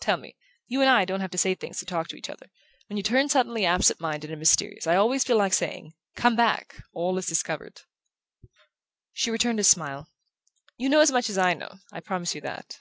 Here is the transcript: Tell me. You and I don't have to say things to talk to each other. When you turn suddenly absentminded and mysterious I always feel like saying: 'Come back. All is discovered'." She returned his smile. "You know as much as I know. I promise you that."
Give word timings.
Tell 0.00 0.18
me. 0.18 0.36
You 0.66 0.82
and 0.82 0.90
I 0.90 1.06
don't 1.06 1.22
have 1.22 1.30
to 1.30 1.38
say 1.38 1.54
things 1.54 1.78
to 1.78 1.86
talk 1.86 2.08
to 2.08 2.16
each 2.16 2.28
other. 2.28 2.50
When 2.90 2.98
you 2.98 3.02
turn 3.02 3.30
suddenly 3.30 3.64
absentminded 3.64 4.28
and 4.30 4.38
mysterious 4.38 4.86
I 4.86 4.96
always 4.96 5.24
feel 5.24 5.38
like 5.38 5.54
saying: 5.54 5.94
'Come 6.14 6.36
back. 6.36 6.82
All 6.92 7.16
is 7.16 7.24
discovered'." 7.24 7.80
She 9.14 9.30
returned 9.30 9.60
his 9.60 9.68
smile. 9.70 10.10
"You 10.76 10.90
know 10.90 11.00
as 11.00 11.10
much 11.10 11.30
as 11.30 11.38
I 11.38 11.54
know. 11.54 11.78
I 11.90 12.00
promise 12.00 12.34
you 12.34 12.42
that." 12.42 12.80